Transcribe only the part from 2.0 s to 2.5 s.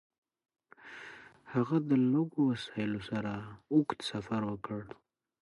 لږو